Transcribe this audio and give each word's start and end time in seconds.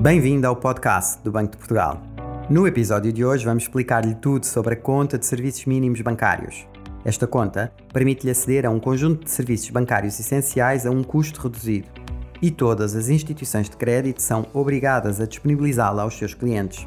Bem-vindo 0.00 0.46
ao 0.46 0.54
podcast 0.54 1.22
do 1.24 1.32
Banco 1.32 1.52
de 1.52 1.56
Portugal. 1.56 2.02
No 2.50 2.66
episódio 2.66 3.10
de 3.10 3.24
hoje 3.24 3.46
vamos 3.46 3.62
explicar-lhe 3.62 4.14
tudo 4.14 4.44
sobre 4.44 4.74
a 4.74 4.76
conta 4.76 5.18
de 5.18 5.24
serviços 5.24 5.64
mínimos 5.64 6.02
bancários. 6.02 6.66
Esta 7.02 7.26
conta 7.26 7.72
permite-lhe 7.94 8.30
aceder 8.30 8.66
a 8.66 8.70
um 8.70 8.78
conjunto 8.78 9.24
de 9.24 9.30
serviços 9.30 9.70
bancários 9.70 10.20
essenciais 10.20 10.84
a 10.84 10.90
um 10.90 11.02
custo 11.02 11.40
reduzido. 11.40 11.88
E 12.42 12.50
todas 12.50 12.94
as 12.94 13.08
instituições 13.08 13.70
de 13.70 13.76
crédito 13.78 14.20
são 14.20 14.46
obrigadas 14.52 15.18
a 15.18 15.26
disponibilizá-la 15.26 16.02
aos 16.02 16.16
seus 16.18 16.34
clientes. 16.34 16.86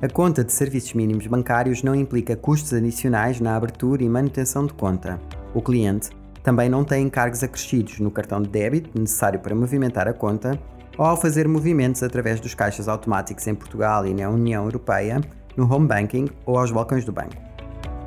A 0.00 0.08
conta 0.08 0.42
de 0.42 0.52
serviços 0.52 0.94
mínimos 0.94 1.26
bancários 1.26 1.82
não 1.82 1.94
implica 1.94 2.34
custos 2.34 2.72
adicionais 2.72 3.38
na 3.38 3.54
abertura 3.54 4.02
e 4.02 4.08
manutenção 4.08 4.64
de 4.64 4.72
conta. 4.72 5.20
O 5.54 5.60
cliente 5.60 6.08
também 6.42 6.70
não 6.70 6.84
tem 6.84 7.04
encargos 7.04 7.42
acrescidos 7.42 8.00
no 8.00 8.10
cartão 8.10 8.40
de 8.40 8.48
débito 8.48 8.98
necessário 8.98 9.40
para 9.40 9.54
movimentar 9.54 10.08
a 10.08 10.12
conta 10.14 10.58
ou 10.96 11.04
ao 11.04 11.16
fazer 11.16 11.48
movimentos 11.48 12.02
através 12.02 12.40
dos 12.40 12.54
caixas 12.54 12.88
automáticos 12.88 13.46
em 13.46 13.54
Portugal 13.54 14.06
e 14.06 14.14
na 14.14 14.28
União 14.28 14.64
Europeia, 14.64 15.20
no 15.56 15.72
home 15.72 15.86
banking 15.86 16.28
ou 16.46 16.58
aos 16.58 16.70
balcões 16.70 17.04
do 17.04 17.12
banco. 17.12 17.36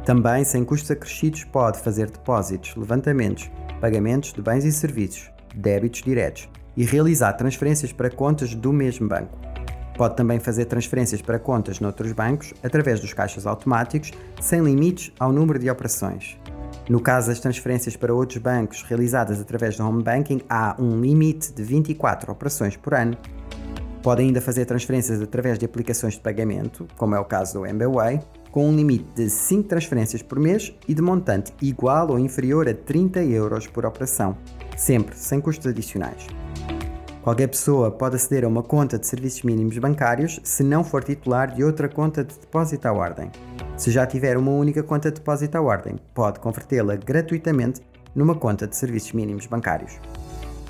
Também, 0.05 0.43
sem 0.43 0.63
custos 0.63 0.89
acrescidos, 0.91 1.43
pode 1.43 1.79
fazer 1.79 2.09
depósitos, 2.09 2.75
levantamentos, 2.75 3.49
pagamentos 3.81 4.31
de 4.31 4.41
bens 4.41 4.63
e 4.63 4.71
serviços, 4.71 5.29
débitos 5.53 6.01
diretos 6.01 6.47
e 6.75 6.85
realizar 6.85 7.33
transferências 7.33 7.91
para 7.91 8.09
contas 8.09 8.55
do 8.55 8.71
mesmo 8.71 9.07
banco. 9.07 9.37
Pode 9.97 10.15
também 10.15 10.39
fazer 10.39 10.65
transferências 10.65 11.21
para 11.21 11.39
contas 11.39 11.79
noutros 11.79 12.11
bancos 12.11 12.53
através 12.63 12.99
dos 12.99 13.13
caixas 13.13 13.47
automáticos, 13.47 14.11
sem 14.39 14.61
limites 14.61 15.11
ao 15.19 15.33
número 15.33 15.57
de 15.57 15.69
operações. 15.69 16.37
No 16.89 17.01
caso 17.01 17.27
das 17.27 17.39
transferências 17.39 17.97
para 17.97 18.13
outros 18.13 18.37
bancos 18.41 18.81
realizadas 18.83 19.41
através 19.41 19.75
do 19.75 19.85
home 19.85 20.01
banking, 20.01 20.39
há 20.49 20.73
um 20.79 21.01
limite 21.01 21.51
de 21.51 21.61
24 21.61 22.31
operações 22.31 22.77
por 22.77 22.93
ano. 22.93 23.17
Pode 24.01 24.21
ainda 24.21 24.39
fazer 24.39 24.63
transferências 24.63 25.21
através 25.21 25.59
de 25.59 25.65
aplicações 25.65 26.13
de 26.13 26.21
pagamento, 26.21 26.87
como 26.95 27.13
é 27.13 27.19
o 27.19 27.25
caso 27.25 27.55
do 27.55 27.65
MBWay, 27.65 28.21
com 28.51 28.69
um 28.69 28.73
limite 28.73 29.05
de 29.13 29.29
5 29.29 29.67
transferências 29.67 30.21
por 30.21 30.39
mês 30.39 30.73
e 30.87 30.93
de 30.93 31.01
montante 31.01 31.53
igual 31.61 32.09
ou 32.09 32.17
inferior 32.17 32.69
a 32.69 32.73
30 32.73 33.21
euros 33.25 33.67
por 33.67 33.85
operação, 33.85 34.37
sempre 34.77 35.17
sem 35.17 35.41
custos 35.41 35.67
adicionais. 35.67 36.25
Qualquer 37.21 37.47
pessoa 37.47 37.91
pode 37.91 38.15
aceder 38.15 38.45
a 38.45 38.47
uma 38.47 38.63
conta 38.63 38.97
de 38.97 39.05
serviços 39.05 39.43
mínimos 39.43 39.77
bancários 39.77 40.39
se 40.41 40.63
não 40.63 40.85
for 40.85 41.03
titular 41.03 41.53
de 41.53 41.61
outra 41.61 41.89
conta 41.89 42.23
de 42.23 42.33
depósito 42.39 42.87
à 42.87 42.93
ordem. 42.93 43.29
Se 43.77 43.91
já 43.91 44.07
tiver 44.07 44.35
uma 44.37 44.51
única 44.51 44.81
conta 44.81 45.11
de 45.11 45.19
depósito 45.19 45.55
à 45.55 45.61
ordem, 45.61 45.97
pode 46.11 46.39
convertê-la 46.39 46.95
gratuitamente 46.95 47.79
numa 48.15 48.33
conta 48.33 48.65
de 48.67 48.75
serviços 48.75 49.11
mínimos 49.11 49.45
bancários. 49.45 49.99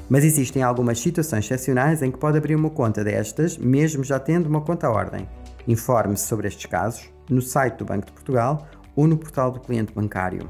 Mas 0.09 0.25
existem 0.25 0.61
algumas 0.61 0.99
situações 0.99 1.45
excepcionais 1.45 2.01
em 2.01 2.11
que 2.11 2.17
pode 2.17 2.37
abrir 2.37 2.55
uma 2.55 2.69
conta 2.69 3.05
destas, 3.05 3.57
mesmo 3.57 4.03
já 4.03 4.19
tendo 4.19 4.47
uma 4.47 4.59
conta 4.59 4.87
à 4.87 4.91
ordem. 4.91 5.27
Informe-se 5.65 6.27
sobre 6.27 6.49
estes 6.49 6.65
casos 6.65 7.09
no 7.29 7.41
site 7.41 7.77
do 7.77 7.85
Banco 7.85 8.07
de 8.07 8.11
Portugal 8.11 8.67
ou 8.93 9.07
no 9.07 9.17
portal 9.17 9.51
do 9.51 9.61
cliente 9.61 9.93
bancário. 9.93 10.49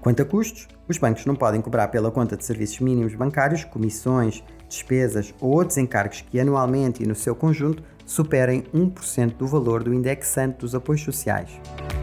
Quanto 0.00 0.22
a 0.22 0.24
custos, 0.24 0.66
os 0.88 0.96
bancos 0.96 1.26
não 1.26 1.36
podem 1.36 1.60
cobrar 1.60 1.88
pela 1.88 2.10
conta 2.10 2.34
de 2.34 2.46
serviços 2.46 2.80
mínimos 2.80 3.14
bancários 3.14 3.62
comissões, 3.64 4.42
despesas 4.72 5.34
ou 5.40 5.50
outros 5.52 5.78
encargos 5.78 6.22
que 6.22 6.40
anualmente 6.40 7.02
e 7.02 7.06
no 7.06 7.14
seu 7.14 7.34
conjunto 7.34 7.82
superem 8.04 8.64
1% 8.74 9.36
do 9.36 9.46
valor 9.46 9.82
do 9.82 9.94
indexante 9.94 10.58
dos 10.58 10.74
apoios 10.74 11.02
sociais. 11.02 11.50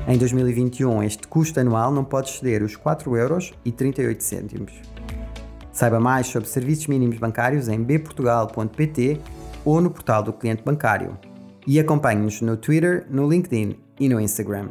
Em 0.07 0.17
2021, 0.17 1.03
este 1.03 1.27
custo 1.27 1.59
anual 1.59 1.91
não 1.91 2.03
pode 2.03 2.29
exceder 2.29 2.63
os 2.63 2.75
4,38 2.75 3.13
euros. 3.15 3.53
Saiba 5.71 5.99
mais 5.99 6.27
sobre 6.27 6.49
serviços 6.49 6.87
mínimos 6.87 7.17
bancários 7.17 7.67
em 7.67 7.81
bportugal.pt 7.81 9.19
ou 9.63 9.79
no 9.79 9.91
portal 9.91 10.23
do 10.23 10.33
cliente 10.33 10.63
bancário. 10.63 11.17
E 11.67 11.79
acompanhe-nos 11.79 12.41
no 12.41 12.57
Twitter, 12.57 13.05
no 13.09 13.29
LinkedIn 13.29 13.77
e 13.99 14.09
no 14.09 14.19
Instagram. 14.19 14.69